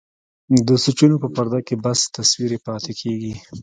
[0.67, 3.33] د سوچونو په پرده کې بس تصوير يې پاتې کيږي.